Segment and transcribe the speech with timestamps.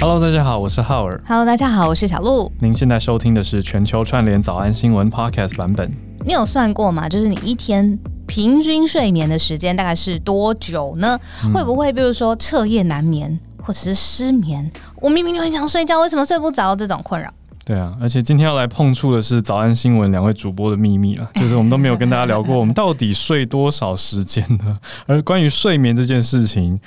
[0.00, 1.20] Hello，大家好，我是浩尔。
[1.28, 2.50] Hello，大家好，我是小鹿。
[2.58, 5.92] 您现在收听的是全球串联早安新闻 Podcast 版本。
[6.24, 7.06] 你有算过吗？
[7.06, 11.18] 就是你一天平均睡眠的时间大概是多久呢？
[11.52, 14.70] 会不会比如说彻夜难眠，或者是失眠？
[15.02, 16.74] 我明明就很想睡觉，为什么睡不着？
[16.74, 17.30] 这种困扰。
[17.66, 24.74] 对啊，而且今天要来碰触的是早安新闻两位主播的秘密了， 就是我们都没有跟大家聊过，我们到底睡多少时间呢？
[25.06, 26.80] 而关于睡眠这件事情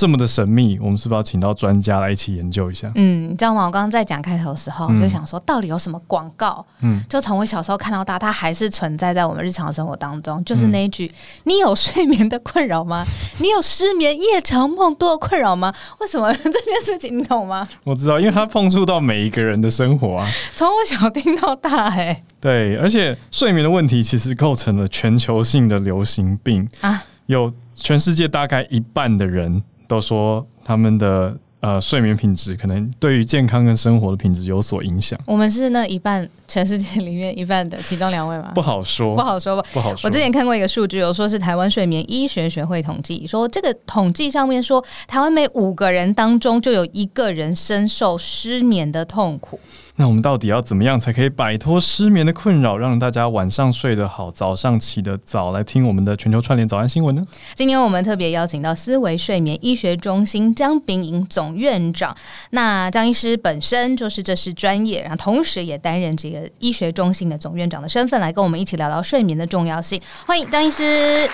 [0.00, 2.90] 这么的神秘，我们是不是要请到专家来一起研究一下？
[2.94, 3.66] 嗯，你知道吗？
[3.66, 6.64] 我刚刚在讲开头的时候，就想说，到底有什么广告？
[6.80, 10.42] 嗯，就从我小时候看到大，它还是存在在我们日常生活当中。
[10.42, 11.12] 就是那一句
[11.44, 13.04] ：“你有睡眠的困扰吗？
[13.40, 17.68] 你有失眠、夜长梦多的困扰吗？”为什么 这件事情你懂吗？
[17.84, 20.26] 我知道，因为它碰触到每一个人的生活啊。
[20.56, 26.66] 从我小听到大、哎对，而且睡眠的问题其实构成了全球性的流行病。
[26.80, 38.52] 啊，有全世界大概一半的人都说他们的呃睡眠品质可能对于健康跟生活的品质有所影响，我们是那一半全世界里面一半的其中两位吗？
[38.54, 39.68] 不好说，不好说吧。
[39.72, 40.06] 不好说。
[40.06, 49.58] 我之前看过一个数据，有说是台湾睡眠医学学会统计，说这个统计上面说，台湾每五个人当中就有一个人深受失眠的痛苦。
[50.00, 55.52] 那我们到底要怎么样才可以摆脱失眠的困扰，让大家晚上睡得好，早上起得早？
[55.52, 57.22] 来听我们的全球串联早安新闻呢？
[57.54, 62.16] 今天我们特别邀请到思维睡眠医学中心张炳颖总院长。
[62.52, 70.00] 那张医师本身就是这是专业，然后同时也担任这个医学中心的总院长的身份，来跟我们一起聊聊睡眠的重要性。
[70.26, 71.28] 欢迎张医师。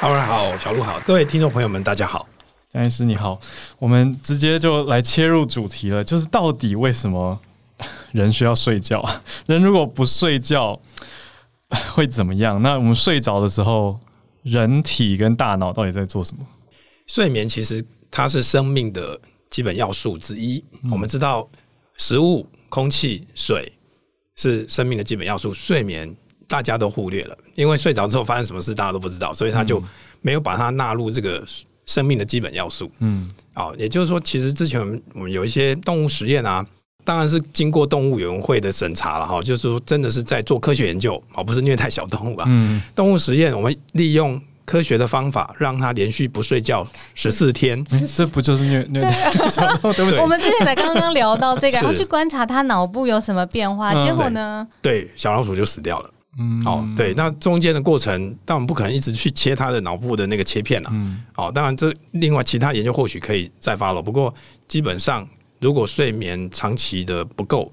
[0.00, 2.26] 好人好，小鹿好，各位听众朋友们，大家好。
[2.72, 3.38] 张医师你好，
[3.78, 7.38] 我们直接就来切入主题了，就是到底为什么
[8.12, 9.04] 人需要睡觉？
[9.46, 10.80] 人如果不睡觉
[11.92, 12.60] 会怎么样？
[12.62, 13.98] 那我们睡着的时候，
[14.42, 16.46] 人体跟大脑到底在做什么？
[17.06, 20.62] 睡眠其实它是生命的基本要素之一。
[20.90, 21.48] 我们知道，
[21.96, 23.72] 食物、空气、水
[24.36, 26.14] 是生命的基本要素，睡眠
[26.48, 29.82] 大家都忽略了，因为睡着之后发生什么事大家都不知道，所以他就
[30.22, 31.44] 没有把它纳入这个
[31.86, 32.90] 生命的基本要素。
[32.98, 34.80] 嗯哦，也就是说，其实之前
[35.14, 36.64] 我们有一些动物实验啊，
[37.10, 42.44] 当然是经过动物委员会的审查了哈，就是说真的是在做科学研究，而不是虐待小动物啊。
[42.46, 47.84] 嗯，动物实验，我们利用科学的方法，让它连续不睡觉十四天。
[47.90, 49.92] 诶这不就是虐虐待小动物？
[49.92, 54.64] 对不起我，们之前才刚刚聊到这个，然后去观察它脑部有什么变化，嗯结果呢？
[54.80, 56.10] 对，小老鼠就死掉了。
[56.38, 60.90] 嗯哦，对，那中间的过程，但我们不可能一直去切它的脑部的那个切片啊。
[60.92, 64.32] 嗯哦，当然这另外其他研究或许可以再发了，不过
[64.68, 65.28] 基本上
[65.60, 67.70] 如果睡眠长期的不够，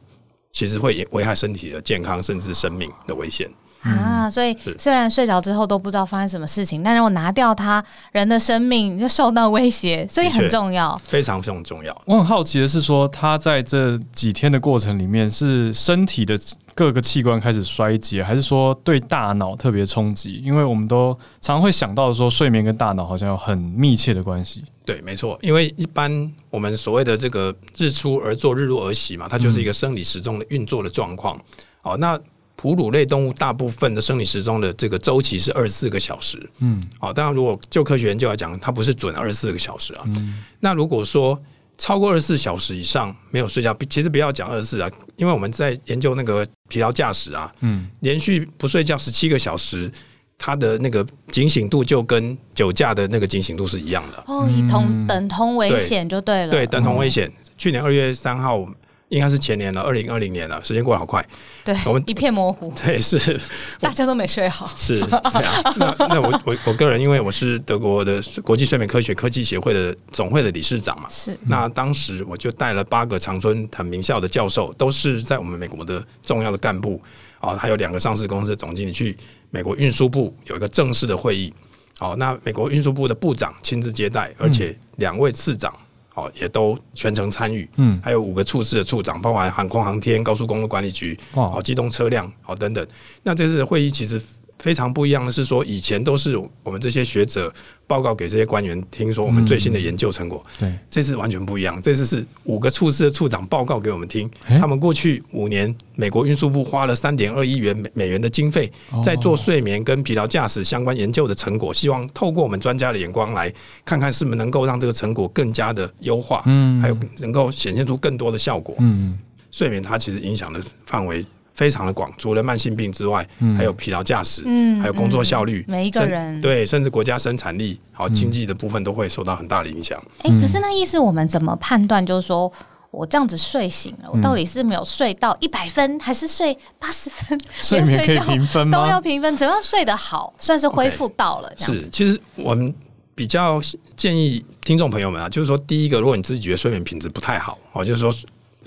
[0.51, 3.49] 其实会危害身体的健康甚至生命的危险。
[3.89, 10.99] 啊，所以虽然睡着之后都不知道发生什么事情，但是我拿掉它，人的生命就受到威胁，所以很重要。
[11.05, 12.01] 非常非常重要。
[12.05, 16.37] 我很好奇的是说，他在这几天的过程里面，是身体的
[16.73, 20.41] 各个器官开始衰竭，还是说对大脑特别冲击？
[20.43, 24.63] 因为我们都常会想到说，睡眠跟大脑好像有很密切的关系。
[24.85, 31.37] 对，没错，因为一般我们所谓的这个日出而作，日落而息嘛，它就是一个生理时钟的运作的状况。
[31.81, 32.19] 好、那
[32.57, 36.37] 哺乳类动物大部分的生理时钟的这个周期是二十四个小时。
[36.59, 40.03] 嗯好、当然如果就科学研究来讲，它不是准二十四个小时啊。
[40.07, 41.39] 嗯那如果说
[41.77, 49.91] 超过二十四小时以上没有睡觉，其实不要讲二十四啊，因为我们在研究那个疲劳驾驶啊，嗯连续不睡觉十七个小时，
[50.39, 54.23] 它的那个警醒度就跟酒驾的那个警醒度是一样的。
[54.25, 56.51] 哦，以同嗯等同危险就对了。
[56.51, 57.31] 对，等同危哦险。
[57.55, 58.67] 去年二月三号，
[59.09, 61.25] 应该是前年了，二零二零年了，时间过得好快。
[61.63, 63.39] 对我们一片模糊， 对，是
[63.79, 64.69] 大家都没睡好。
[64.75, 64.99] 是。
[64.99, 77.01] 对啊那那我我我个人，因为我是德国的国际睡眠科学科技协会的总会的理事长嘛，是那当时我就带了八个长春很名校的教授，都是在我们美国的重要的干部
[77.39, 79.15] 啊，还有两个上市公司的总经理去
[79.51, 81.53] 美国运输部有一个正式的会议。
[81.99, 85.73] 好，那美国运输部的部长亲自接待，而且两位次长
[86.17, 87.69] 哦也都全程参与。
[87.77, 92.85] 嗯，还有五个处室的处长，包含航空航天、高速公路管理局、哦，机动车辆哦等等。
[93.21, 94.19] 那这次的会议其实
[94.59, 97.53] 非常不一样的是说，以前都是我们这些学者
[97.85, 101.81] 报告给这些官员听说我们最新的研究成果，对，这次完全不一样。
[101.81, 113.53] 这次是五个处室的处长报告给我们听，诶他们过去五年美国运输部花了三点二亿元美美元的经费，哦在做睡眠跟疲劳驾驶相关研究的成果，希望透过我们专家的眼光来
[113.85, 118.75] 看看是不是能够让这个成果更加的优化，嗯还有能够显现出更多的效果。
[118.79, 119.19] 嗯
[119.49, 121.25] 睡眠它其实影响的范围
[121.57, 130.01] 非常的广，除了慢性病之外，嗯还有疲劳驾驶，嗯还有工作效率，嗯每一个人对，甚至国家生产力、好嗯经济的部分都会受到很大的影响。
[130.21, 132.05] 哎、可是那意思我们怎么判断？
[132.05, 132.51] 就是说，
[132.91, 137.39] 我这样子睡醒了，我到底是没有睡到一百分，还是睡八十分？
[137.61, 139.01] 睡眠可以评分都要吗？
[139.01, 142.71] 评分，怎么样睡得好，算是恢复到了是其实我们
[143.15, 143.59] 比较
[143.95, 148.13] 建议听众朋友们啊，就是说，第一个，如果你自己觉得睡眠品质不太好，哦，就是说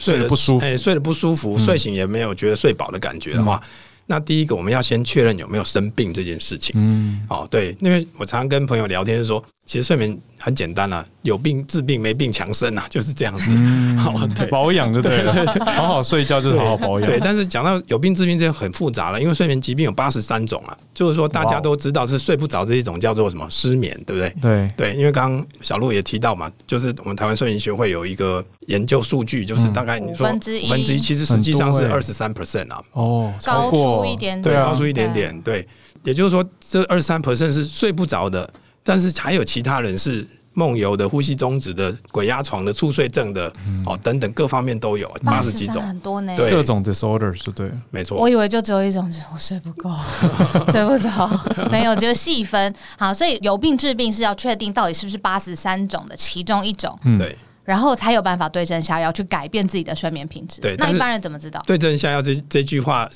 [0.01, 3.63] 睡得不舒服哎、睡得不舒服，睡醒也没有觉得睡饱的感觉的话，
[4.07, 6.73] 那第一个我们要先确认有没有生病这件事情。
[6.77, 13.53] 嗯，哦，对，因为我常常跟朋友聊天是说，其实睡眠很简单啊，有病治病，没病强身啊， 就是这样子。
[14.01, 14.47] 好、对。
[14.47, 15.33] 保养就对了，
[15.65, 17.09] 好好睡觉就是好好保养。
[17.09, 24.35] 对，但是讲到有病治病，这个很复杂了，因为睡眠疾病有八十三种啊，就是说大家都知道是睡不着这一种叫做什么失眠，对不对？
[24.41, 30.69] 对，对，因为刚刚小鹿也提到嘛，就是我们台湾睡眠学会有一个研究数据，就是大概你说五分之一。
[30.71, 34.43] 分之一，其实实际上是二十三 percent 啊，哦，高出一点点。
[34.43, 34.67] 对啊。
[34.67, 35.67] 高，出一点点，对，
[36.05, 38.49] 也就是说这二十三 percent 是睡不着的，
[38.85, 43.53] 但是还有其他人是梦游的、呼吸中止的、鬼压床的、猝睡症的，
[43.87, 46.37] 哦，等等各方面都有，八十几83种，很多呢。
[46.37, 46.51] 对。
[46.51, 47.69] 各种 disorder 是对。
[47.69, 47.75] 了。
[47.91, 48.19] 没错。
[48.19, 48.29] 我。
[48.29, 49.91] 以为就只有一种，就 是我睡不够，
[50.71, 51.29] 睡不着。
[51.71, 52.73] 没有，就是细分。
[52.97, 57.19] 好，所以有病治病是要确定到底是不是八十三种的其中一种，嗯。
[57.19, 60.61] 对然后才有办法对症下药去改变自己的睡眠品质。
[60.61, 61.63] 对那一般人怎么知道？
[61.67, 63.09] 对症下药这这句话，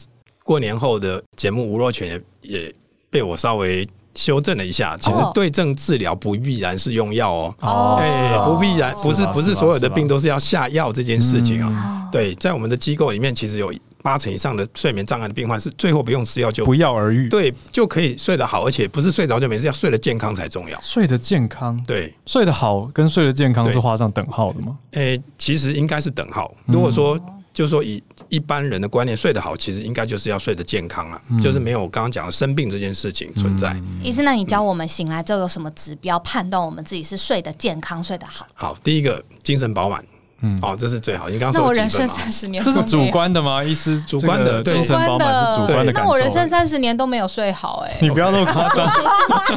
[0.43, 2.09] 过年后的节目吴若权
[2.43, 2.75] 也也
[3.11, 4.97] 被我稍微修正了一下。
[5.01, 11.73] 其实哦对症治疗不必然是用药哦，哦哎、不必然不是吧不是所有的病都是要下药这件事情啊。
[11.73, 13.75] 嗯对，在我们的机构里面，其实有
[14.05, 20.79] 八成以上的睡眠障碍的病患是最后不用吃药就不药而愈，对就可以睡得好，而且不是睡着就没事，要睡得健康才重要。
[20.83, 24.77] 睡得健康，对，睡得好跟睡得健康是对画上等号的吗？
[24.91, 26.55] 诶、其实应该是等号。
[26.67, 27.19] 嗯如果说，
[27.55, 33.75] 就是说以一般人的观念，睡得好，其实应该就是要睡得健康啊，嗯就是没有我刚刚讲的生病这件事情存在。
[34.03, 38.47] 医生，那你教我们醒来之后有什么指标判断我们自己是睡得健康、睡得好？
[38.53, 40.05] 好，第一个精神饱满，
[40.45, 41.31] 嗯哦，这是最好。
[41.31, 41.89] 你刚刚那我人？
[41.89, 43.65] 生三十年这是主观的吗？
[43.65, 46.47] 意思主观的精神饱满是主观的感那我人生。
[46.49, 48.87] 三十年都没有睡好、哎，你不要那么夸张，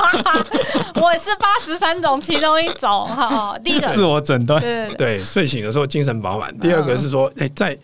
[0.96, 3.58] 我是八十三种其中一种哈。
[3.64, 4.62] 第一个，自我诊断。
[4.62, 6.58] 对对对，对，睡醒的时候精神饱满。
[6.60, 7.78] 第二个是说，哎、在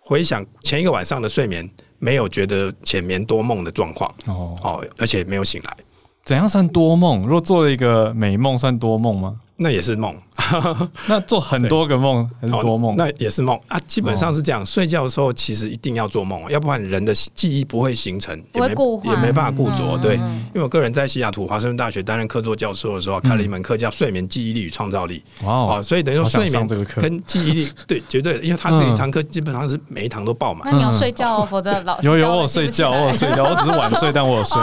[0.00, 1.68] 回想前一个晚上的睡眠，
[1.98, 5.76] 没有觉得浅眠多梦的状况，哦，哦，而且没有醒来，
[6.24, 7.22] 怎样算多梦？
[7.22, 9.36] 如果做了一个美梦，算多梦吗？
[9.56, 10.14] 那也是梦。
[11.08, 12.92] 那做很多个梦还是多梦？
[12.92, 13.80] 哦那也是梦啊。
[13.86, 19.82] 基本上是这样，睡觉的时候其实一定要做梦，要不然人的记忆不会形成，不会也没也没办法固着。
[19.82, 25.22] 嗯对，因为我个人在西雅图华盛顿大学担任客座教授的时候，开了一门课叫睡眠记忆力与创造力。
[25.42, 30.76] 哇哦，哦，所以等于说睡眠这个课跟记忆力， 对，绝对，因为他这一堂课基本上是每一堂都爆满那。
[30.76, 34.60] 你要睡觉哦，否则老师有有我有睡觉，我有睡觉，我只是晚睡，但我有睡。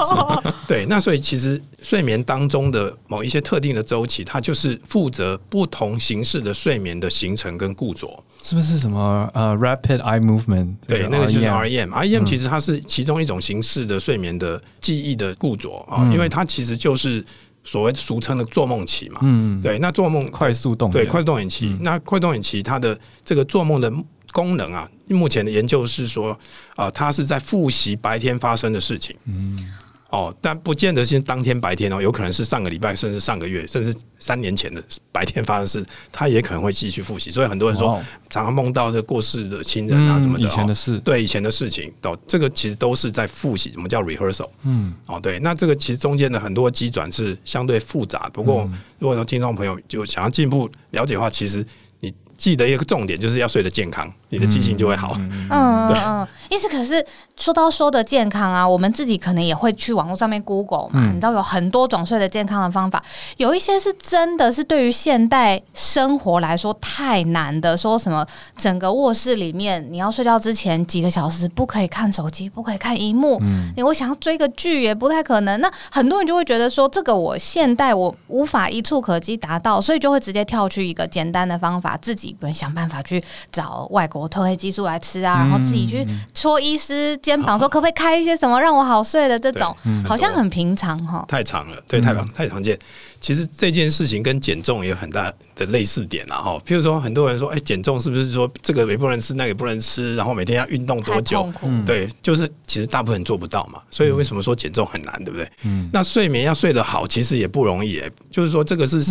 [0.68, 8.22] 对，那所以其实睡眠当中的某一些特定的周期，它就是负责不同形式的睡眠的形成跟固着。
[8.42, 10.74] 是不是什么呃 rapid eye movement？
[10.86, 12.24] 对，那个就是 REM REM。
[12.24, 17.24] 其实它是其中一种形式的睡眠的记忆的固着啊，嗯因为它其实就是
[17.64, 19.20] 所谓俗称的做梦期嘛。
[19.22, 23.90] 嗯，对，那做梦快速动对快速动眼期，那快动眼期它的这个做梦的
[24.32, 26.38] 功能啊，目前的研究是说
[26.74, 29.16] 啊，它是在复习白天发生的事情。
[29.24, 29.66] 嗯。
[30.10, 37.30] 哦，但不见得是当天白天哦，有可能是上个礼拜，甚至上个月，甚至三年前的白天发生的事，他也可能会继续复习。
[37.30, 44.48] 所以很多人说，哦常常梦到这过世的亲人啊什么的，嗯以前的哦事，对以前的事情，哦，这个其实都是在复习，我们叫 rehearsal。
[44.62, 48.30] 嗯，哦，对，那这个其实中间的很多机转是相对复杂。
[48.32, 51.66] 不过，嗯如果说听众朋友就想要进一步了解的话，其实
[52.00, 55.14] 你记得一个重点就是要睡得健康，你的记性就会好。
[55.16, 57.04] 嗯嗯嗯，意思可是
[57.36, 63.02] 说到说的健康啊，我们自己可能也会去网络上面 Google 嘛，嗯你知道有很多种睡得健康的方法，
[63.36, 75.60] 有一些是真的是对于现代生活来说太难的，说什么整个卧室里面你要睡觉之前几个小时不可以看手机，不可以看荧幕，嗯你我想要追个剧也不太可能。
[75.60, 91.24] 那很多人就会觉得说，这个我现代我无法一触可及达到，所以就会直接跳去一个简单的方法，自己不想办法去找外国褪黑激素来吃啊，然后自己去戳医师肩膀说可不可以开一些什么让我好睡的这种，好像很平常哈。
[91.28, 92.78] 太长了，对，太常太常见。
[93.20, 96.58] 其实这件事情跟减重也有很大的类似点啊，哈。
[96.66, 101.50] 譬如说，很多人说，哎、减重是不是说这个也不能吃，那个也不能吃，然后每天要运动多久？
[101.84, 105.50] 对，就是其实大部分人做不到嘛，所以为什么说减重很难，对不对？
[105.62, 105.88] 嗯。
[105.92, 109.02] 那睡眠要睡得好，其实也不容易、欸，就是说这个是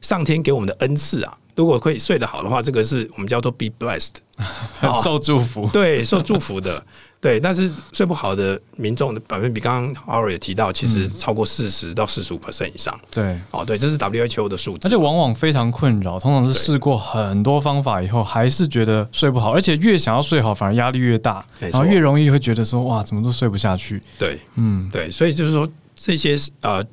[0.00, 1.36] 上天给我们的恩赐啊。
[1.56, 4.12] 如果可以睡得好的话，这个是我们叫做 be blessed，
[5.02, 5.68] 受祝福。
[5.72, 6.80] 对，受祝福的。
[7.18, 12.96] 对，但是睡不好的民众的百分比，刚刚 Aura 也提到，其实超过四十到四十五 percent 以上。
[13.10, 24.00] 对，哦，对，这是 WHO 的数字，而且往往非常困扰，通常是试过很多方法以后，还是觉得睡不好，而且越想要睡好，反而压力越大，然后越容易会觉得说，哇，怎么都睡不下去。
[24.18, 26.84] 对，嗯，对，所以就是说这些呃。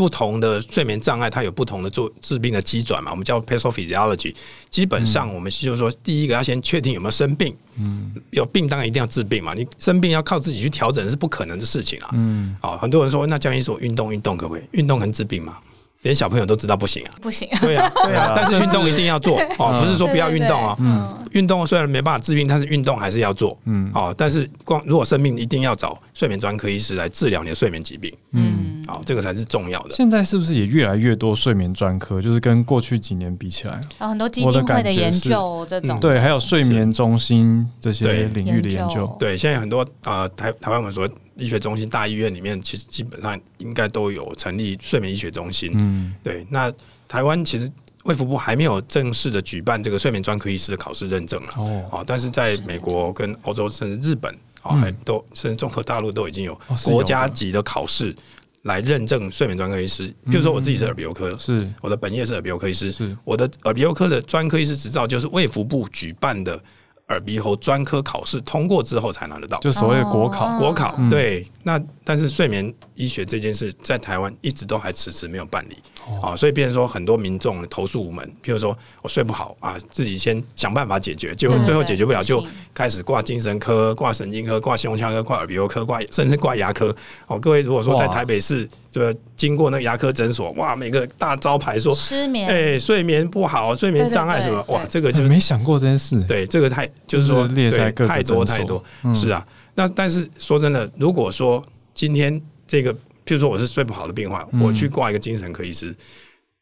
[0.00, 3.10] 不同的睡眠障碍，它有不同的做治病的机转嘛？
[3.10, 4.34] 我们叫 pathophysiology。
[4.70, 7.54] 基本上，我们就是说，第一个要先确定有没有生病。
[7.76, 9.52] 嗯，有病当然一定要治病嘛。
[9.52, 12.08] 你生病要靠自己去调整是不可能的事情啊。
[12.14, 14.62] 嗯，好，很多人说，那江医生运动运动可不可以？
[14.70, 15.58] 运动能治病吗？
[16.00, 17.46] 连小朋友都知道不行啊，不行。
[17.60, 20.74] 对啊， 对啊，但是运动一定要做哦，不是说不要运动啊。
[20.80, 23.54] 嗯，运动虽然没办法治病，但是运动还是要做。
[23.66, 28.10] 嗯，哦，但是光如果生病，一定要找睡眠专科医师来治疗你的睡眠疾病。
[28.32, 29.94] 嗯，好，这个才是重要的。
[29.94, 32.20] 现在是不是也越来越多睡眠专科？
[32.20, 35.98] 就是跟过去几年比起来，有很多基金会的研究这种。
[36.00, 39.06] 对，还有睡眠中心这些领域的研究。
[39.18, 41.08] 对，现在很多呃台台湾我们说。
[41.36, 45.70] 医学中心大医院里面，其实基本上应该都有成立睡眠医学中心。
[45.74, 46.46] 嗯，对。
[46.50, 46.70] 那
[47.08, 47.70] 台湾其实
[48.04, 51.48] 卫福部还没有正式的举办这个睡眠专科医师的考试认证了。
[51.56, 54.30] 哦，啊，但是在美国跟欧洲甚至日本
[54.60, 56.54] 啊，还都甚至中国大陆都已经有
[56.84, 58.14] 国家级的考试
[58.62, 60.06] 来认证睡眠专科医师。
[60.26, 66.60] 比如说我自己是耳鼻喉科，是我的本业是耳鼻喉科医师，是我的耳鼻喉科的专科医师执照就是卫福部举办的。
[67.08, 70.56] 耳鼻喉专科考试通过之后才拿得到，就所谓的国考。
[70.56, 71.76] 国考对，那
[72.10, 75.78] 但是睡眠医学这件事在台湾一直都还迟迟没有办理
[76.20, 78.26] 啊，所以变成说很多民众投诉无门。
[78.42, 86.92] 譬如说我睡不好啊，自己先想办法解决，结果最后解决不了，就开始挂精神科、挂神经科、挂胸腔科、挂耳鼻喉科、挂甚至挂牙科。
[87.28, 88.68] 哦，各位如果说在台北市。
[88.90, 89.00] 就
[89.36, 96.20] 经过那个牙科诊所，哇，每个大招牌说失眠，哎，睡眠不好，睡眠障碍什么，哇，这个就没想过这件事。
[96.22, 98.82] 对，这个太就是说列在太多太多，
[99.14, 99.46] 是啊。
[99.76, 105.94] 那但是说真的，如果说今天这个，譬如说我是睡不好的病患，我去挂一个精神科医师，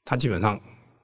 [0.04, 0.58] 他基本上。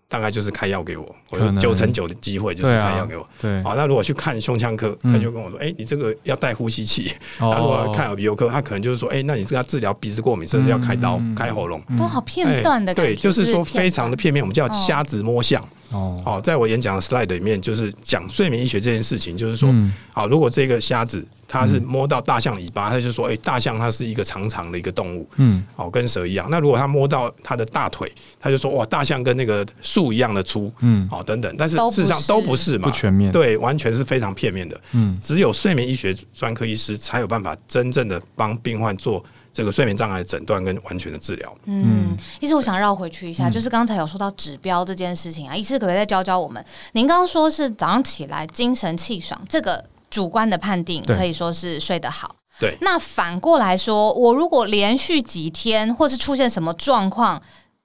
[0.06, 3.26] 大概就是开药给我，我九成九的机会就是开药给我。
[3.40, 14.40] 对，好，那如果去看胸腔科，他就跟我说：“哎，你这个要带呼吸器。”那如果看耳鼻喉科，他可能就是说：“哎，那你这个要治疗鼻子过敏，甚至要开刀开喉咙。”都好片段的对，就是说非常的片面。
[14.40, 15.60] 我们叫瞎子摸象。
[15.90, 19.74] 哦，好，在我演讲的 slide 里面，就是讲睡眠医学这件事情，就是说，
[20.12, 26.46] 好，如果这个瞎子他是摸到大象尾巴，他就说，哎，大象它是一个长长的一个动物，嗯，好，跟蛇一样。
[26.50, 31.54] 那如果他摸到他的大腿，他就说，哇，大象跟那个树一样的粗，嗯，好，等等。
[31.56, 34.80] 但是事实上都不是嘛，不全面，对，完全是非常片面的。
[34.92, 39.24] 嗯，只有睡眠医学专科医师才有办法真正的帮病患做。
[39.52, 41.56] 这个睡眠障碍诊断跟完全的治疗。
[41.66, 46.64] 嗯，医师，我想绕回去一下，就是刚才有说到指标这件事情啊，医师可不可以再教教我们？
[46.90, 52.36] 您刚刚说是早上起来精神气爽，这个主观的判定可以说是睡得好。
[52.60, 52.76] 对。
[52.80, 57.42] 那反过来说，我如果连续几天或是出现什么状况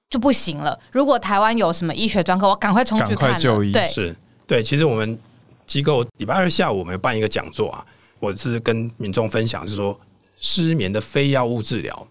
[0.08, 0.78] 就不行了。
[0.92, 3.38] 如果台湾有什么医学专科，我赶快冲去看。
[3.40, 3.72] 就医。
[3.72, 4.62] 对，是对。
[4.62, 5.18] 其实我们
[5.66, 7.84] 机构礼拜二下午我们办一个讲座啊，
[8.20, 9.98] 我是跟民众分享，是说。
[10.42, 12.08] 失眠的非药物治疗，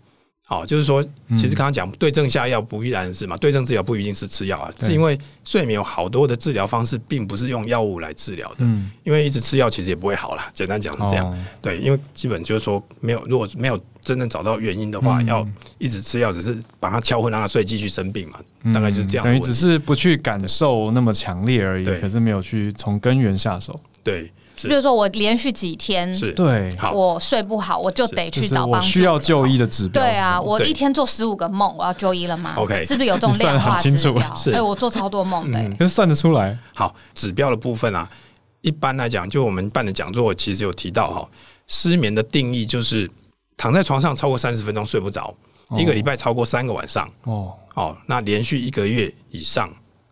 [0.50, 1.04] 好，就是说，
[1.38, 18.40] 其实刚刚讲对症下药不必然是嘛，对症治疗不一定是吃药啊，是因为睡眠有好多的治疗方式，并不是用药物来治疗的，嗯，因为一直吃药其实也不会好了，简单讲是这样，对，因为基本就是说没有，如果没有真正找到原因的话，要一直吃药，只是把它敲昏让它睡，继续生病嘛，
[18.74, 24.32] 大概就是这样，等于只是不去感受那么强烈而已，可是没有去从根源下手，对。
[24.68, 26.32] 比如说我连续几天是。
[26.34, 28.88] 对，我睡不好，我就得去找帮助。
[28.88, 30.02] 需要就医的指标。
[30.02, 34.36] 对啊，我一天做十五个梦，我要就医了吗？OK，是不是有这种 量化指标？
[34.54, 36.58] 哎，我做超多梦的，能算得出来。
[36.74, 38.10] 好，指标的部分啊，
[38.62, 41.30] 一般来讲，就我们办的讲座，其实有提到哈，
[41.68, 43.10] 失眠的定义就是
[43.58, 45.34] 躺在床上超过三十分钟睡不着，
[45.78, 47.10] 一个礼拜超过三个晚上。
[47.24, 49.70] 哦，哦，那连续一个月以上。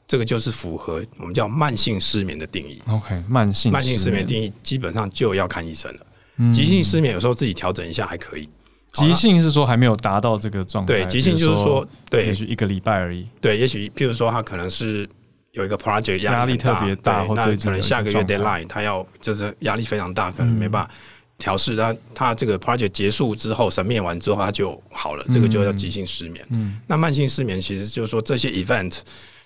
[0.07, 2.81] 这个就是符合我们叫慢性失眠的定义。
[2.87, 6.53] OK，慢性慢性失眠定义基本上就要看医生了。
[6.53, 8.47] 急性失眠有时候自己调整一下还可以。
[8.93, 10.93] 急性是说还没有达到这个状态。
[10.93, 13.27] 对，急性就是说，对，也许一个礼拜而已。
[13.41, 15.07] 对，也许譬如说他可能是
[15.51, 20.91] 有一个 project 压力特别大，或者可能下个月 deadline 他要就是压力非常大，可能没办法
[21.37, 21.73] 调试。
[21.73, 26.45] 那他这个 project 结束之后，审面完之后他就好了，这个就叫急性失眠。
[26.49, 28.99] 嗯，那慢性失眠其实就是说这些 event。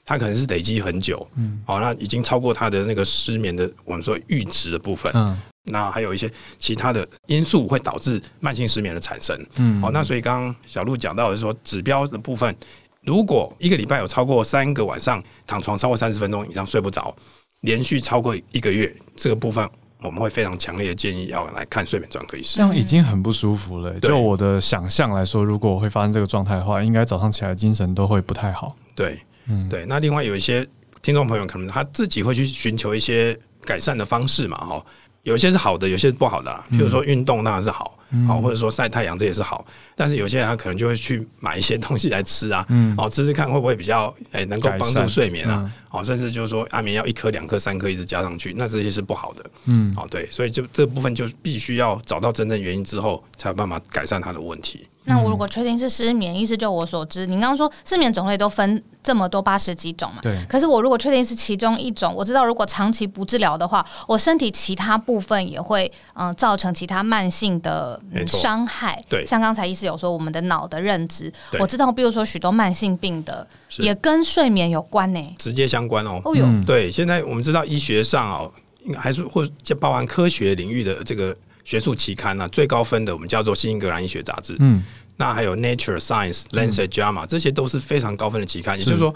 [0.05, 12.55] 它可能是累积很久，嗯，好，那已经超过它的那个失眠的我们说阈值的部分，嗯，那还有一些其他的因素会导致慢性失眠的产生，嗯，好，那所以刚刚小鹿讲到的说指标的部分，
[13.03, 17.15] 如果一个礼拜有超过三个晚上躺床超过三十分钟以上睡不着，
[17.62, 19.67] 连续超过一个月，这个部分
[20.01, 22.63] 我们会非常强烈的建议要来看睡眠专科医生这。
[22.63, 23.91] 样已经很不舒服了。
[24.00, 28.75] 对就我的想象来说，如果我会发生这个状态的话，应该早上起来精神都会不太好。
[28.96, 29.86] 对，嗯，对。
[29.86, 30.65] 那另外有一些
[31.01, 34.86] 听众朋友可能他自己会去寻求一些改善的方式嘛，哈，
[35.24, 36.65] 有一些是好的，有些是不好的啦。
[36.72, 39.65] 譬如说运动当然是好，好、或者说晒太阳这也是好，
[39.96, 42.96] 但是有些人他可能就会去买一些东西来吃啊，嗯。
[42.98, 45.63] 哦，吃吃看会不会比较哎、能够帮助睡眠啊。
[45.63, 54.88] 嗯，哦，甚至就是说安眠药一颗、两颗、三颗一直加上去，那这些是不好的，嗯，哦，对，所以就这部分就必须要找到真正原因之后，才有办法改善他的问题。
[55.05, 60.20] 那我如果确定是失眠，意思就我所知，你刚刚说失眠种类都分这么多八十几种嘛？
[60.22, 69.03] 对可是我如果确定是其中一种，我知道如果长期不治疗的话，我身体其他部分也会嗯、呃造成其他慢性的、嗯、伤害。
[69.10, 73.46] 对像刚才医师有说我们的脑的认知，我知道，比如说许多慢性病的
[73.77, 76.22] 也跟睡眠有关呢、直接相关哦。
[76.24, 78.51] 哦哟，嗯对，现在我们知道医学上哦，
[78.86, 84.84] 应该还是或者包含科学领域的这个学术期刊呢、最高分的我们叫做《新英格兰医学杂志》，嗯，
[85.18, 88.77] 那还有 Nature、Science、Lancet、JAMA，这些都是非常高分的期刊。
[88.77, 89.13] 也就是说，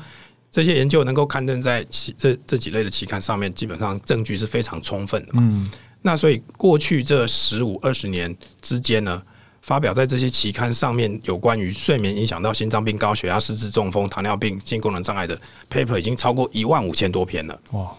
[0.52, 5.40] 这些研究能够刊登在期这这几类的期刊上面，基本上证据是非常充分的嘛。
[5.44, 5.70] 嗯，
[6.02, 9.22] 那所以过去这十五二十年之间呢，
[9.62, 15.40] 发表在这些期刊上面有关于睡眠影响到心脏病、高血压、失智、中风、糖尿病、性功能障碍的
[15.72, 17.60] paper 已经超过一万五千多篇了。
[17.72, 17.92] 哇，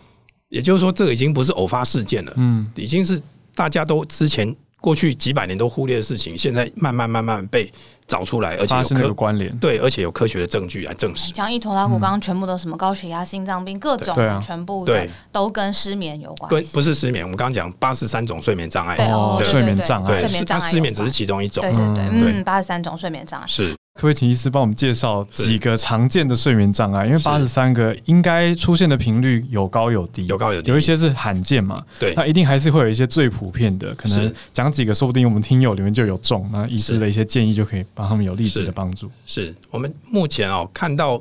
[0.49, 3.21] 也就是说，这个已经不是偶发事件了，嗯，已经是
[3.57, 7.73] 大家都之前过去几百年都忽略的事情，现在慢慢慢慢被
[8.07, 9.51] 找出来，而且有发生那个科关联。
[9.59, 11.33] 对，而且有科学的证据来证实。
[11.33, 16.73] 讲一头拉骨，刚刚全部都什么高血压、心脏病，各种对啊全部的对都跟失眠有关不系。
[16.75, 23.47] 不是失眠，我们刚刚讲八十三种睡眠障碍，对哦对睡眠障碍对，睡眠障碍失眠只是其中一种对，对对嗯，八十三种睡眠障碍。
[23.49, 27.07] 是可不可以请医师帮我们介绍几个常见的睡眠障碍？
[27.07, 39.11] 因为是八十三个应该出现的频率有高有低，有高有低，有一些是罕见嘛，对那一定还是会有一些最普遍的，可能讲几个，说不定我们听友里面就有中，那医师的一些建议就可以帮他们有立即的帮助。
[39.25, 41.19] 是我们目前哦看到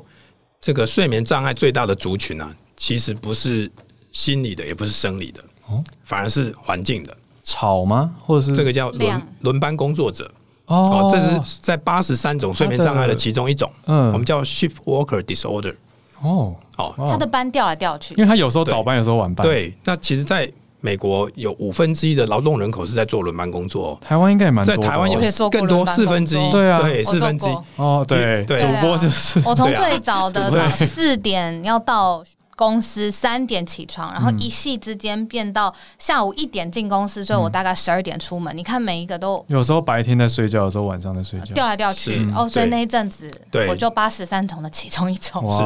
[0.60, 3.70] 这个睡眠障碍最大的族群啊，其实不是
[4.12, 7.16] 心理的，也不是生理的，哦反而是环境的。
[7.42, 8.14] 吵吗？
[8.20, 10.30] 或者是这个叫轮轮班工作者
[10.66, 14.12] 哦哦，这是在八十三种睡眠障碍的其中一种，嗯。
[14.12, 15.74] 我们叫 shift worker disorder
[16.22, 16.94] 哦，哦。
[17.08, 18.14] 他的班调来调去。
[18.14, 20.50] 因为，他有时候早班，有时候晚班。，对，那其实在
[20.80, 24.64] 美国有五分之一的劳动人口是在做轮班工作哦，台湾应该也蛮。
[24.64, 27.56] 在台湾有我也做更多四分之一，对啊对，四分之一。
[27.76, 32.22] 哦，对，对主播就是我从最早的早四点要到
[32.56, 38.56] 公司三点起床，然后嗯一夕之间变到下午一点进公司，所以我大概十二点出门。
[38.56, 41.54] 你看每一个都有时候白天在睡觉，有时候晚上在睡觉。
[41.54, 45.58] 调来调去，哦，所以那一阵子对我就八十三重的其中一种，是，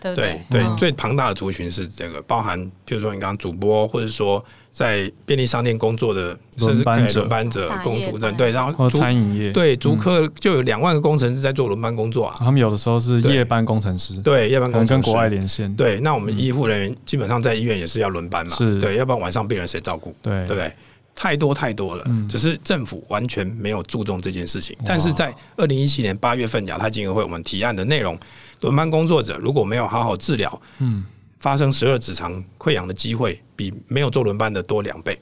[0.00, 0.62] 对不对对？
[0.62, 4.42] 嗯最庞大的族群是这个，包含譬如说你刚刚主播，或者说
[4.76, 7.06] 在便利商店工作的轮班者。
[7.06, 15.02] 甚至哎轮班者大、工读生，对，然后餐饮业，对足科就有两万个工程师在做轮班工作啊，他们有的时候是夜班工程师，对，夜班工程师。
[15.02, 15.74] 跟国外连线。
[15.74, 18.78] 对，那我们医护人员基本上在医院也是要轮班嘛，是。
[18.78, 20.46] 对，要不然晚上病人谁照顾，对。
[20.46, 20.70] 对不对？
[21.14, 22.28] 太多太多了，嗯。
[22.28, 24.76] 只是政府完全没有注重这件事情。
[24.84, 28.18] 但是在二零一七年八月份亚太经合会我们提案的内容，
[28.60, 31.02] 轮班工作者如果没有好好治疗，嗯，
[31.38, 35.18] 发生十二指肠溃疡的机会比没有做轮班的多两倍。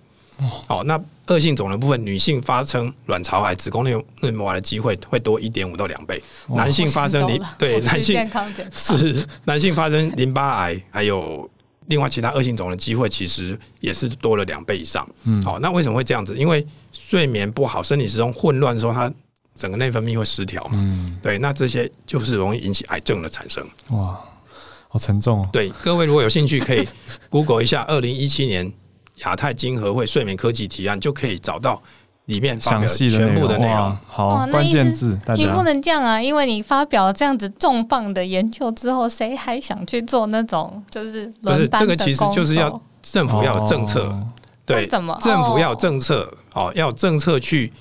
[0.67, 11.49] 好、那恶性肿瘤部分，女性发生卵巢癌、子宫内内膜癌的机会会多一点五到两倍，男性发生淋对男性健康检查是 男性发生淋巴癌，还有
[11.87, 15.09] 另外其他恶性肿瘤的机会，其实也是多了两倍以上。
[15.23, 16.37] 嗯好、那为什么会这样子？
[16.37, 19.13] 因为睡眠不好，生理时钟混乱的时候，它
[19.55, 20.73] 整个内分泌会失调嘛。
[20.75, 23.65] 嗯，对，那这些就是容易引起癌症的产生。
[23.91, 24.19] 哇，
[24.95, 25.49] 好沉重哦。
[25.53, 26.87] 对，各位如果有兴趣，可以
[27.29, 28.73] Google 一下二零一七年
[29.25, 31.83] 亚太经合会睡眠科技提案，就可以找到
[32.27, 33.99] 里面详细的全部的内容。
[34.07, 36.23] 好，那关键字，大你不能这样啊！
[36.23, 44.29] 因为你发表这样子重磅的研究之后，谁还想去做那种就是不是轮班的这个，其实就是要政府要有政策，哦
[44.65, 47.73] 对，怎么政府要有哦政策，哦，要有政策去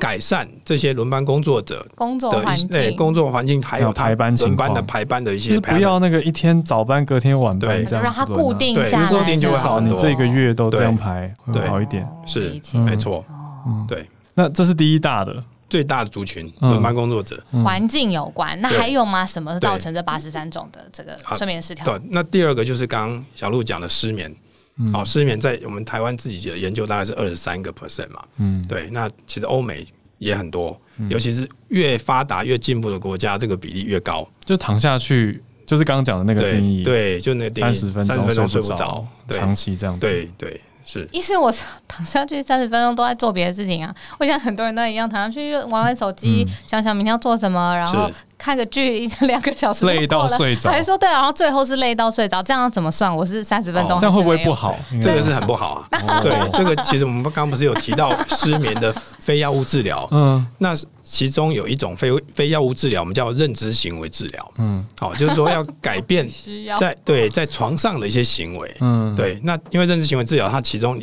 [0.00, 2.96] 改善这些轮班工作者工作环的一对境？
[2.96, 5.60] 工作环境，还有排班情轮班的排班的一就是些。
[5.60, 12.02] 不要那个一天早班，隔天晚班对这样就让它固定对下来，比如说定就好很多这个月都这样排会好一点。
[12.04, 13.24] 哦是没错，
[13.66, 17.40] 嗯，对，那这是第一大的，最大的族群嗯轮班工作者。
[17.52, 18.60] 嗯环境有关。
[18.60, 19.24] 那对还有吗？
[19.24, 21.84] 什么是造成这八十三种的这个睡眠失调？
[21.84, 24.34] 对，那第二个就是刚刚小鹿讲的失眠。
[24.76, 28.24] 嗯好，失眠在我们台湾自己的研究大概是二十三个 percent 嘛。
[28.38, 29.86] 嗯，对，那其实欧美
[30.18, 34.28] 也很多，尤其是越发达越进步的国家，这个比例越高。
[34.44, 41.08] 就躺下去，就是刚刚讲的那个对定义，，对，就那个定义三十分30钟分钟睡不着长期这样子，对对是。
[41.12, 41.52] 意思我
[41.88, 43.94] 躺下去三十分钟都在做别的事情啊。
[44.18, 53.14] 我想很多人都一样，躺下去就玩玩手机，想想明天要做什么，然后看个剧，一两个小时累到睡着还说对，然后最后是累到睡着，这样怎么算？
[53.14, 54.76] 我是三十分钟、哦这样会不会不好？
[55.02, 56.20] 这个是很不好啊。
[56.20, 64.52] 对，这个其实我们刚刚不是有提到失眠的非药物治疗，嗯那其中有一种非非药物治疗，我们叫认知行为治疗。
[64.56, 66.26] 嗯好，就是说要改变
[66.80, 68.76] 在对在床上的一些行为。
[68.80, 71.00] 嗯，对，那因为认知行为治疗，它其中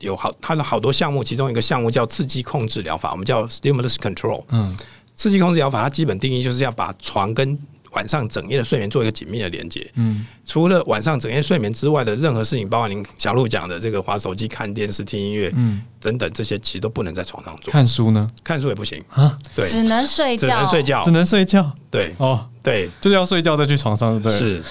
[0.00, 4.42] 有好它的好多项目，其中一个项目叫刺激控制疗法，我们叫 stimulus control。
[4.48, 4.76] 嗯
[5.14, 7.56] 刺激控制疗法，它基本定义就是要把床跟
[7.94, 9.90] 晚上整夜的睡眠做一个紧密的连接。
[9.94, 10.26] 嗯。
[10.44, 17.72] 除了晚上整夜睡眠之外的任何事情，包括您小鹿讲的这个划手机、看电视、听音乐嗯，等等，这些其实都不能在床上做。
[17.72, 18.28] 看书呢？
[18.42, 19.02] 看书也不行。
[19.08, 20.46] 啊，对，只能睡觉。
[20.46, 21.04] 只，能睡觉。
[21.04, 21.10] 只。
[21.10, 21.72] 能睡觉。
[21.90, 22.14] 对。
[22.18, 22.90] 哦，对。
[23.00, 24.30] 就是要睡觉再去床上，对？
[24.38, 24.64] 是，哦，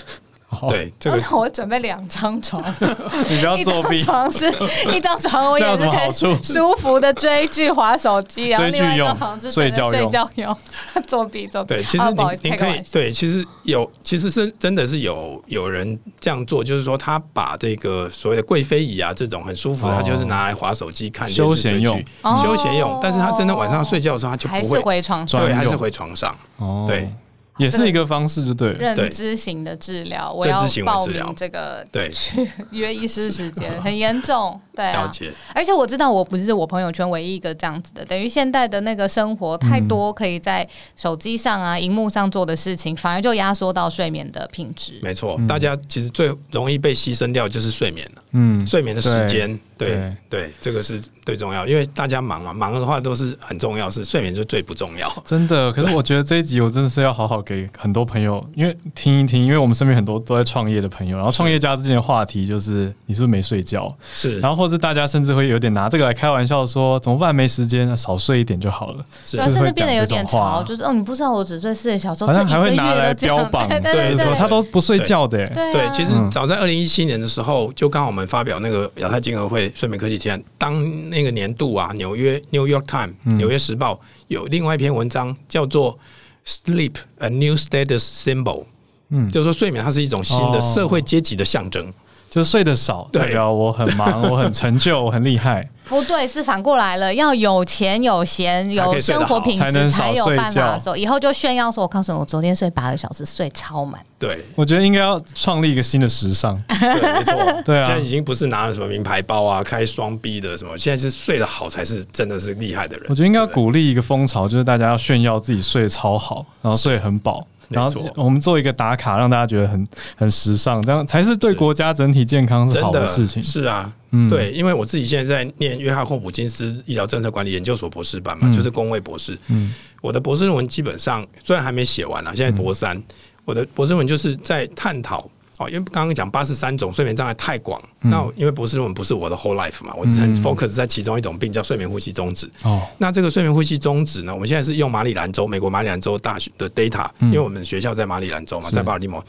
[0.67, 0.91] 对
[1.31, 2.61] 我准备两张床，
[3.29, 4.51] 你不要一张作弊，床是
[4.93, 6.43] 一张床，我 有什也是可以么好处？
[6.43, 9.91] 舒服的追剧、划手机，然后另外一追剧用张床是睡觉用。
[9.91, 10.57] 睡觉用，
[11.07, 11.75] 作弊作弊。
[11.75, 22.39] 对，其实您啊不好意思您可以对，其实有，其实是真的是有有人这样做，就是说他把这个所谓的贵妃椅啊这种很舒服他就是拿来划手机、看、休闲用、哦。
[22.43, 22.99] 休闲用。
[23.01, 25.41] 但是他真的晚上睡觉的时候，他就还是不会，回床上。
[25.41, 26.35] 对，还是回床上。
[26.57, 27.09] 哦，对，
[27.57, 28.79] 也是一个方式，就对了。
[28.79, 35.03] 认知型的治疗，我要报名这个对去 约医师时间，很严重，对啊。
[35.03, 44.99] 了解，而且我知道我不是我朋友圈唯一一个这样子的，等于现在的那个生活太多可以在手机上啊、荧幕上做的事情，反而就压缩到睡眠的品质。
[45.01, 45.39] 没错。
[45.47, 55.11] 大家其实最容易被牺牲掉就是睡眠了，嗯，睡眠的时间，对对对，这个是最重要，因为大家忙啊，忙的话都是很重要，是睡眠就最不重要。
[55.25, 55.71] 真的。
[55.71, 69.03] 可是我觉得这一集我真的是要好好给很多朋友，因为听一听，因为我们身边很多都在创业的朋友，然后创业家之间的话题就是你是不是没睡觉，是，然后或是大家甚至会有点拿这个来开玩笑说怎么办没时间，少睡一点就好了。
[69.25, 69.35] 是。
[69.35, 76.31] 对甚至变得有点潮，就是哦，你不知道我只睡四个小时，好像还会拿来标榜， 对他都不睡觉的、欸，对其实嗯。
[76.31, 83.99] 早在二零一七年的时候，就刚好我们发表那个亚太经合会睡眠科技提案，当那个年度啊，纽约 New York Times 嗯纽约时报
[84.29, 85.99] 有另外一篇文章叫做
[86.47, 88.63] “Sleep a New Status Symbol”，
[89.09, 90.73] 嗯，就是说睡眠它是一种新的哦。
[90.73, 91.93] 社会阶级的象征。
[92.33, 95.69] 就是睡得少，对代表我很忙， 我很成就，我很厉害。
[95.85, 104.01] 不对，是反过来了，要有钱有闲有生活品才能少质才有办睡觉法说，以后就炫耀说，我告诉你，我昨天睡八个小时，睡超满。
[104.17, 107.33] 对我觉得应该要创立一个新的时尚， 对，没错。
[107.63, 113.05] 对啊现在已经不是拿了什么名牌包啊，开双 B 的什么，现在是睡得好才是真的是厉害的人。
[113.09, 123.43] 我觉得应该要鼓励一个风潮，就是大家要炫耀自己睡得超好，然后睡得很饱，然后我们做一个打卡，让大家觉得很很时尚，这样才是对国家整体健康是真的好的事情。
[123.43, 129.37] 是啊，嗯，对，因为我自己现在在念约翰霍普金斯医疗政策管理研究所博士班嘛，嗯就是工位博士。
[129.47, 133.01] 嗯我的博士论文基本上虽然还没写完啊，现在博三，
[133.45, 135.29] 我的博士论文就是在探讨。
[135.63, 142.49] 哦，因为刚刚讲八十三种睡眠障碍太广，嗯那因为博士论文不是我的 whole life 嘛，我只很嗯 focus 在其中一种病叫睡眠呼吸中止。
[142.63, 149.23] 哦，那这个睡眠呼吸中止呢，我们现在是用马里兰州美国马里兰州大学的 data，嗯因为我们学校在马里兰州嘛，在巴尔的摩。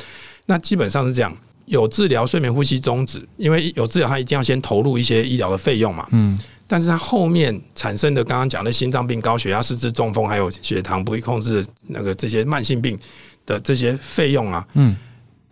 [0.46, 1.34] 那基本上是这样，
[1.66, 6.06] 有治疗睡眠呼吸中止，因为有治疗，他一定要先投入一些医疗的费用嘛。
[6.10, 12.98] 嗯但是它后面产生的刚刚讲的心脏病、高血压、失智、中风，还有血糖不易控制的那个这些慢性病
[13.44, 14.96] 的这些费用啊，嗯，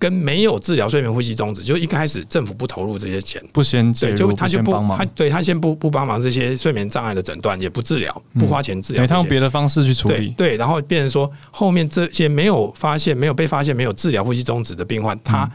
[0.02, 3.40] 跟没有治疗睡眠呼吸中止，就一开始政府不投入这些钱。
[3.52, 8.40] 不先介对，入，就他就不他，对他先不不帮忙这些睡眠障碍的诊断，也不治疗，嗯。
[8.40, 10.30] 不花钱治疗他用别的方式去处理。
[10.30, 15.48] 对对，然后变成说后面这些没有发现、没有被发现、没有治疗呼吸中止的病患，他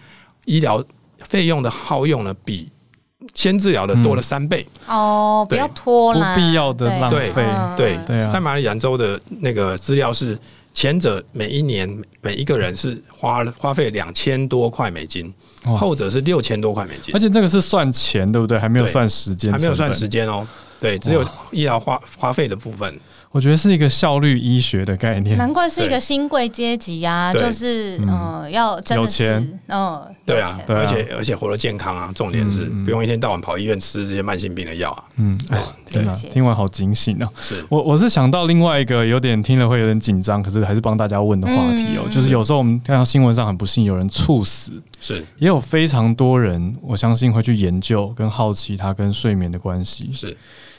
[0.46, 0.82] 医疗
[1.28, 2.70] 费用的耗用呢，比
[3.34, 4.66] 先治疗的多了三倍。
[4.88, 7.44] 哦，不要拖啦，不必要的对浪费。
[7.44, 8.32] 嗯对对啊。
[8.32, 10.40] 在马里兰州的那个资料是，
[10.78, 11.90] 前者每一年
[12.22, 18.60] 每一个人是花了花费两千多块美金，后者是六千多块美金而，且这个是算钱，对不对？
[18.60, 20.48] 还没有算时间，还没有算时间哦。
[20.80, 23.00] 对，只有医疗花花费的部分。
[23.38, 25.38] 我觉得是一个效率医学的概念。
[25.38, 28.42] 难怪是一个新贵阶级啊，就是嗯。
[28.48, 29.60] 嗯，要真的有钱。
[29.68, 30.80] 嗯，对啊，对啊。
[30.80, 35.04] 而且而且活得健康啊，重点是不用一天到晚跑医院吃这些慢性病的药啊。
[35.18, 37.30] 嗯，哎哇，天哪，听完好警醒哦。
[37.36, 37.64] 是。
[37.70, 42.10] 我我是想到另外一个有点听了会有点紧张，可是还是帮大家问的话题哦，嗯。
[42.10, 45.24] 就是有时候我们看到新闻上很不幸有人猝死，是。
[45.38, 50.36] 也有非常多人，我相信会去研究跟好奇它跟睡眠的关系，是，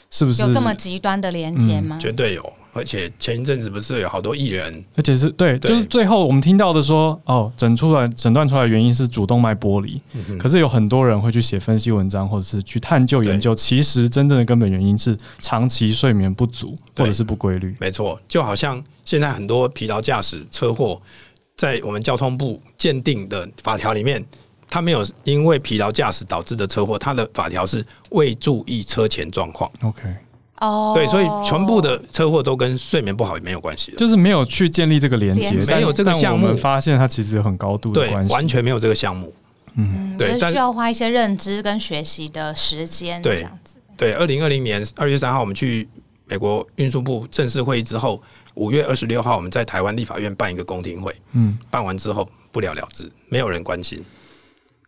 [0.09, 0.41] 是不是？
[0.41, 1.97] 有这么极端的连接吗？
[1.99, 5.69] 绝对有，而且前一阵子不是有好多艺人，而且是对，对。
[5.69, 17.75] 就是最后我们听到的说，哦，诊出来诊断出来的原因是主动脉剥离，嗯可是有很多人会去写分析文章，或者是去探究研究，其实真正的根本原因是长期睡眠不足或者是不规律。
[17.79, 20.99] 没错，就好像现在很多疲劳驾驶车祸，
[21.55, 24.25] 在我们交通部鉴定的法条里面，
[24.69, 29.69] 他没有因为疲劳驾驶导致的车祸，他的法条是未注意车前状况。
[29.81, 30.01] OK，
[30.59, 33.93] 哦，对，所以全部的车祸都跟睡眠不好没有关系。
[33.97, 39.33] 就是没有去建立这个连接没有这个项目我们发现它其实有很高度的对关，系，完全没有这个项目。
[39.75, 43.77] 嗯就是对但需要花一些认知跟学习的时间，对这样子。
[43.95, 45.87] 对，二零二零年二月三号，我们去
[46.25, 48.21] 美国运输部正式会议之后，
[48.55, 54.03] 五月二十六号，我们在台湾立法院办一个公听会，嗯，办完之后不了了之，没有人关心。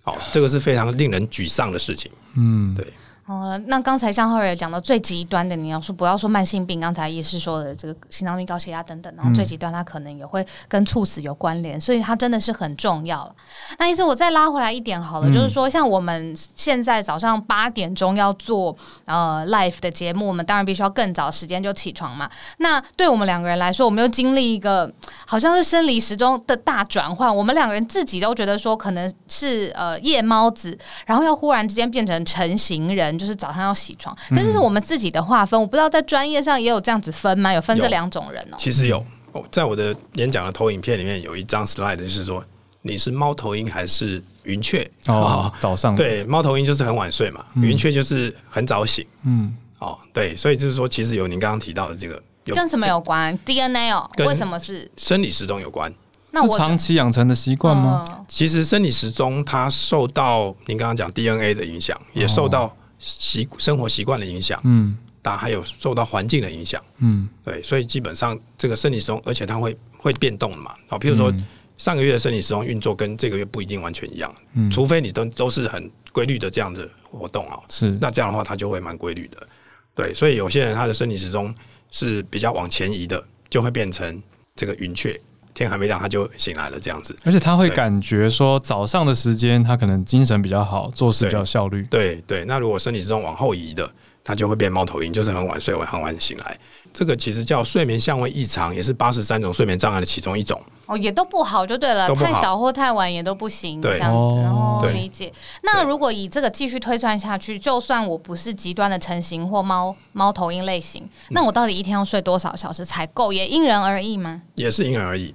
[0.04, 2.12] 好，这个是非常令人沮丧的事情。
[2.36, 2.86] 嗯，对
[3.32, 13.34] 哦，那刚才向浩也讲到最极端的，你要说不要说慢性病，刚才也是说的这个心脏病、高血压等等，然后最极端它可能也会跟猝死有关联，所以它真的是很重要了。
[13.80, 22.30] 那意思，我再拉回来一点好了，就是说像我们现在早上八点钟要做呃 Life 的节目，我们当然必须要更早时间就起床嘛。
[22.58, 24.92] 那对我们两个人来说，我们又经历一个
[25.26, 34.16] 好像是生理时钟的大转换，我们两个人自己都觉得说可能是呃夜猫子，然后要忽然之间变成成型人，就是早上要起床。
[34.32, 37.54] 嗯但是是我们自己的划分，我不知道在专业上也有这样子分吗？
[37.54, 42.44] 有分这两种人哦、其实有，哦在我的演讲的投影片里面有一张 slide，就是说
[42.82, 44.90] 你是猫头鹰还是云雀？
[45.06, 49.06] 哦，早上，对，猫头鹰就是很晚睡嘛，云雀就是很早醒。
[49.24, 54.90] 嗯，哦，对，所以就是说，其实有您刚刚提到的这个有跟什么有关？DNA 哦，为什么是？
[54.98, 55.94] 生理时钟有关。
[56.34, 58.06] 那我是长期养成的习惯吗？
[58.10, 66.82] 嗯其实生理时钟它受到您刚刚讲 DNA 的影响，也受到习生活习惯的影响，嗯当然还有受到环境的影响。
[67.00, 70.74] 嗯对，所以基本上这个生理时钟，而且它会会变动的嘛。
[70.88, 71.46] 好，譬如说嗯
[71.78, 79.48] 上个月的生理时钟运作跟这个月不一定完全一样，嗯除非你都都是很规律的这样的活动啊，是那这样的话它就会蛮规律的。
[79.94, 81.54] 对，所以有些人他的生理时钟
[81.92, 84.22] 是比较往前移的，就会变成
[84.56, 85.20] 这个云雀，
[85.54, 87.16] 天还没亮他就醒来了这样子。
[87.24, 91.84] 而且他会感觉说早上的时间他可能精神比较好，做事比较效率。
[91.90, 93.90] 对对，那如果身体时钟往后移的，
[94.24, 96.58] 他就会变猫头鹰，就是很晚睡，很晚醒来。
[96.94, 100.62] 这个其实叫睡眠相位异常，也是八十三种睡眠障碍的其中一种。
[100.86, 104.18] 哦，也都不好就对了，太早或太晚也都不行，对这样子。
[104.18, 105.32] 哦然后理解。
[105.64, 113.32] 那如果以这个继续推算下去，就算我不是极端的成型或猫猫头鹰类型，那我到底一天要睡多少小时才够？
[113.32, 114.42] 也因人而异吗？
[114.56, 115.34] 也是因人而异，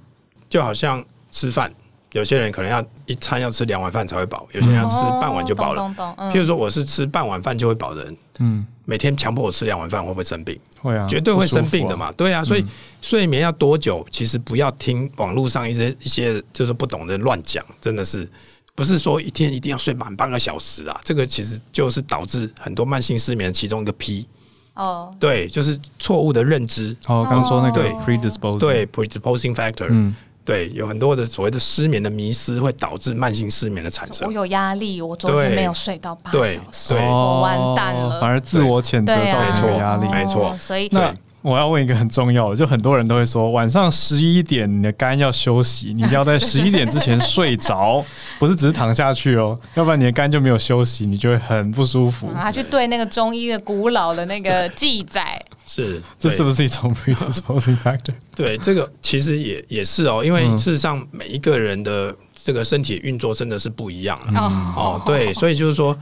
[0.49, 1.71] 就好像吃饭，
[2.13, 5.81] 有些人可能要一餐要吃两碗饭才会饱，有些人要吃半碗就饱了。
[6.31, 10.59] 譬如说，我是吃半碗饭就会饱的人，嗯，每天强迫我吃两碗饭，会不会生病？
[10.81, 11.97] 会啊，绝对会生病的。
[11.97, 12.11] 嘛。
[12.13, 12.65] 对啊，所以
[13.01, 14.05] 睡眠要多久？
[14.09, 18.27] 其实不要听网络上一些一些就是不懂的乱讲，真的是
[18.73, 20.99] 不是说一天一定要睡满半个小时啊？
[21.03, 24.27] 这个其实就是导致很多慢性失眠其中一个 P。
[24.75, 30.15] 哦，对，就是错误的认知，哦，刚刚说那个 predisposing，对 predisposing factor，、嗯，
[30.47, 34.31] 对，有很多的所谓的失眠的迷失会导致慢性失眠的产生我。
[34.31, 38.15] 有压力，我昨天没有睡到八对小时，对我完蛋了。
[38.15, 40.07] 哦反而自我谴责造成的压力。
[40.07, 41.13] 没错哦所以那
[41.47, 48.03] 我要问一个很重要的，就很多人都会说，晚上十一点你的肝要休息，你一定要在 十一点之前睡着，
[48.37, 52.27] 不是只是躺下去哦，要不然你的肝就没有休息，你就会很不舒服。
[52.35, 58.13] 啊，去对那个中医的古老的那个记载， 是，这是不是一种 predisposing factor？
[58.35, 65.01] 对，这个其实也也是哦，因为嗯事实上每一个人的这个身体运作真的是不一样的哦哦。
[65.05, 65.97] 对，所以就是说，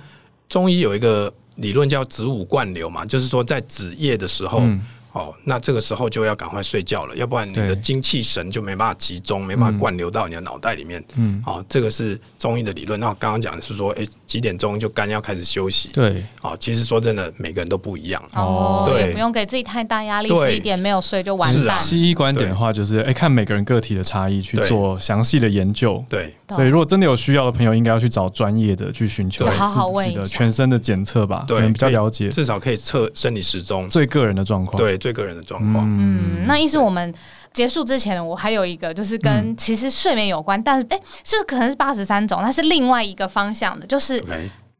[0.50, 4.62] 中医有一个理论叫子午灌流嘛，就是说在子夜的时候。
[4.62, 4.82] 嗯
[5.16, 11.02] 哦，那这个时候就要赶快睡觉了，要不然你的精气神就没办法集中，没办法灌流到你的脑袋里面。
[11.16, 13.00] 嗯，哦，这个是中医的理论。
[13.00, 15.90] 那我刚刚讲的是说，诶，几点钟就肝要开始休息。
[15.94, 18.22] 对，哦，其实说真的，每个人都不一样。
[18.34, 21.80] 哦，对也不用给自己太大压力，对十一点没有睡就完蛋啊。
[21.80, 26.04] 西医观点的话，就是哎、看每个人个体的差异去做详细的研究。
[26.10, 35.86] 对，懂所以，如果真的有需要的朋友，应该要去找专业的去寻求对好好自己的全身的检测吧，对比较了解至少可以测生理时钟，最个人的状况。，对最个人的状况。
[35.88, 37.14] 嗯，那意思我们
[37.54, 44.20] 结束之前，我还有一个就是跟嗯其实睡眠有关，但是哎，就是可能是八十三种，它是另外一个方向的，就是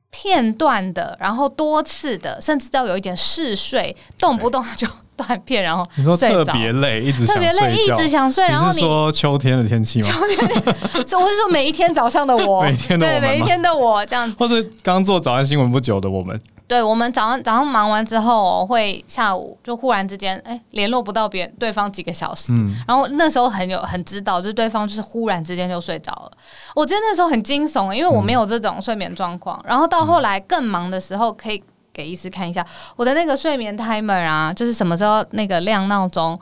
[0.10, 6.54] 片段的，然后多次的，甚至到有一点嗜睡，动不动就断片，然后你说特睡着。
[6.54, 10.10] 别累，一直想特别累，一直想睡，然后你，说秋天的天气吗？
[10.10, 16.42] 秋天就 我是说每一天早上的我， 每天的每一天的我这样子，或者刚做早安新闻不久的我们？
[16.68, 26.32] 对我们早上早上忙完之后哦，会下午就忽然之间哎联络不到别人对方几个小时，嗯，然后那时候很有很知道，就是对方就是忽然之间就睡着了。
[26.74, 29.64] 我觉得那时候很惊悚，因为我没有这种睡眠状况。
[29.68, 36.40] 然后到后来更忙的时候，可以给医师看一下我的那个睡眠 timer 啊，就是什么时候那个亮闹钟，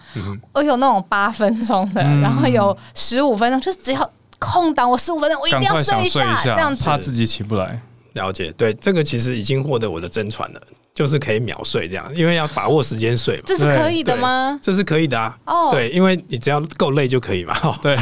[0.54, 4.10] 我有那种八分钟的，嗯然后有十五分钟，就是只要
[4.40, 6.86] 空档我十五分钟，我一定要睡一下，这样子。
[6.86, 7.82] 怕自己起不来。
[8.14, 10.62] 了解，对，这个其实已经获得我的真传了，
[10.94, 14.60] 就是可以秒睡这样，因为要把握时间睡嘛，这是可以的吗？
[14.62, 15.38] 这是可以的啊。
[15.46, 17.58] 哦，对，因为你只要够累就可以嘛。
[17.64, 17.98] 哦对，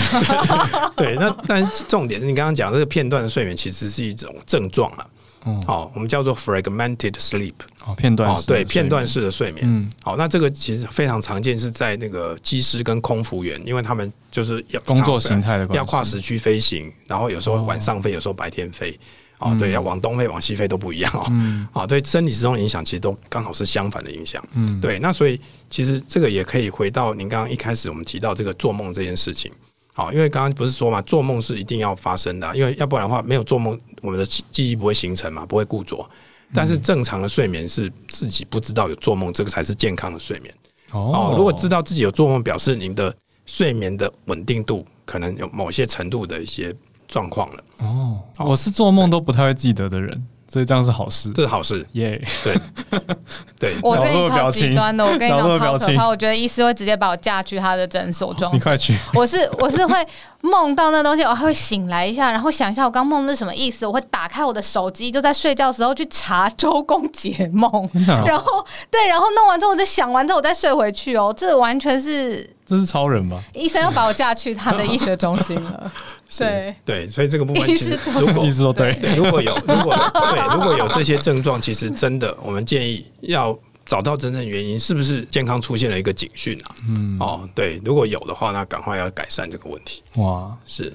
[0.95, 5.07] 对， 那但重点是你刚刚讲这个片段的睡眠，其实是一种症状啊。
[5.43, 7.55] 嗯哦，我们叫做 fragmented sleep。
[7.83, 9.63] 哦，片段哦，对，式的睡片段式的睡眠。
[9.65, 18.95] 嗯，好，那这个其实非常常见，是在那个机师跟空服员，因为他们就是要工作形态的要跨时区飞行，然后有时候晚上飞，有时候白天飞。
[19.41, 21.25] 哦，对，要往东飞、往西飞都不一样哦。
[21.31, 24.41] 嗯啊，对身体时钟的影响其实都刚好是相反的影响。
[24.53, 29.51] 嗯，对，那所以其实这个也可以回到您刚刚一开始我们提到这个做梦这件事情。
[29.93, 36.09] 好，因为刚刚不是说嘛，做梦是一定要发生的啊、因为要不然的话，没有做梦，我们的记记忆不会形成嘛，不会固着。
[36.53, 40.53] 但是正常的睡眠是自己不知道有做梦，这个才是健康的睡眠。
[40.91, 43.13] 哦，如果知道自己有做梦，表示您的
[43.45, 46.73] 睡眠的稳定度可能有某些程度的一些
[47.11, 51.29] 状况了，哦，我是做梦都不太会记得的人，所以这样是好事。
[51.31, 51.85] 这是好事。
[51.91, 52.57] 耶，对，
[53.59, 56.07] 对， 我跟角落你超极端的，我跟你讲超可怕。
[56.07, 58.97] 我觉得医师会直接把我架去他的诊所装你快去！
[59.13, 59.93] 我是我是会
[60.39, 63.85] 梦到那东西，我还会醒来一下，然后想一下我刚梦的是什么意思。
[63.85, 67.69] 我会打开我的手机，就在睡觉的时候去查周公解梦，
[68.25, 71.33] 然后对，然后弄完之后我再想完之后我再睡回去哦。
[71.35, 73.37] 这完全是这是超人吧？
[73.53, 75.91] 医生要把我架去他的医学中心了。
[76.37, 86.75] 对，对，所以这个部分其实师如果意思说对，对，如果有 如果对如果有这些症状，其实真的我们建议要找到真正原因，是不是健康出现了一个警讯啊？
[86.87, 90.01] 嗯，哦，对，如果有的话，那赶快要改善这个问题。
[90.15, 90.93] 哇，是，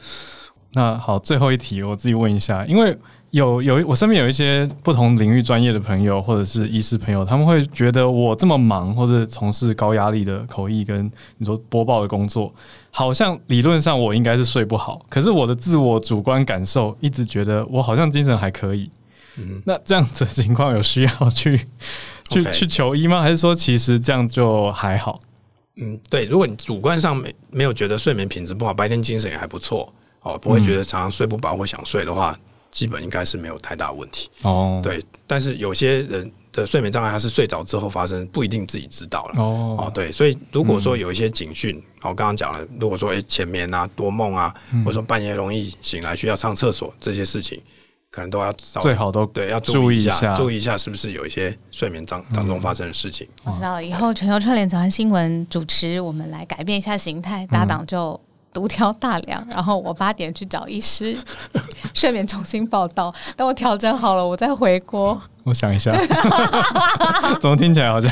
[0.72, 2.96] 那好，最后一题我自己问一下，因为
[3.30, 12.50] 有有我身边有一些不同领域专业的朋友或者是医师朋友，他们会觉得我这么忙或者从事高压力的口译跟你说播报的工作，
[12.90, 18.90] 好像理论上我应该是睡不好，可是我的自我主观感受一直觉得我好像精神还可以。
[19.38, 21.60] 嗯，那这样子的情况有需要去
[22.30, 23.20] 去去求医吗？
[23.20, 25.20] 还是说其实这样就还好？
[25.76, 32.34] 嗯，对，如果你主观上没没有觉得睡眠品质不好，白天精神也还不错，哦，不会觉得常常睡不饱或想睡的话，
[32.76, 34.28] 基本应该是没有太大问题。
[34.42, 39.42] 哦，，对，但是有些人的睡眠障碍，他是睡着之后发生，不一定自己知道了。
[39.42, 47.58] 哦，哦，对，所以如果说有一些警讯，我刚刚讲了，如果说诶前面啊多梦啊，或者说半夜容易醒来需要上厕所这些事情，
[48.10, 53.26] 可能都要找最好都对要注注意一意一下注意一下是不是有一些睡眠当当中发生的事情。
[53.42, 58.20] 我知道了以后全球串联早安新闻主持，我们来改变一下形态，搭档就。
[58.56, 61.14] 独挑大梁，然后我八点去找医师
[61.92, 63.14] 睡眠重新报道。
[63.36, 65.20] 等我调整好了，我再回国。
[65.44, 65.90] 我想一下，
[67.38, 68.10] 怎么听起来好像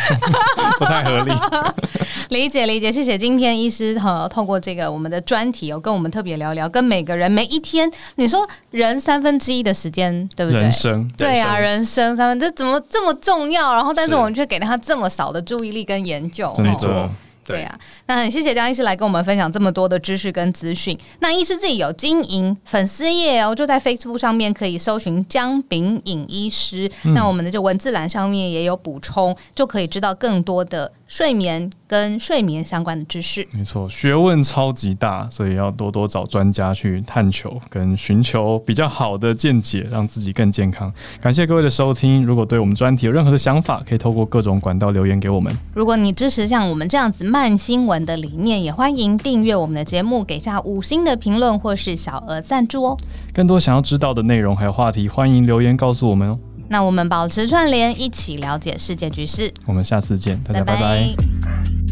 [0.78, 1.32] 不太合理？
[2.28, 10.60] 理解理解，谢谢今天医师呃，透过这个我们的专题有跟我们特别聊聊，跟每个人每一天，你说人三分之一的时间，对不对？
[10.60, 13.72] 人生对啊，人人生三分，这怎么这么重要？
[13.72, 17.10] 然后，但是是我们却给了他这么少的注意力跟研究，真哦的
[17.46, 20.98] 对啊，那很谢谢江医师来跟我们分享这么多的知识跟资讯。
[21.20, 26.90] 那医师自己有经营粉丝页哦，就在 Facebook 上面可以搜寻江炳颖医师。
[27.14, 33.46] 那我们的这文字栏上面也有补充，就可以知道更多的睡眠跟睡眠相关的知识。
[33.52, 40.92] 没错，学问超级大，所以要多多找专家去探求跟寻求比较好的见解，让自己更健康。
[41.20, 45.56] 感谢各位的收听，如果对我们专题有任何的想法，可以透过各种管道留言给我们。
[45.72, 52.98] 如果你支持像我们这样子慢新闻的理念，也欢迎订阅我们的节目，给下五星的评论或是小额赞助哦。
[53.32, 56.36] 更多想要知道的内容还有话题，欢迎留言告诉我们哦。
[56.68, 59.52] 那我们保持串联，一起了解世界局势。
[59.66, 61.83] 我们下次见，大家拜拜拜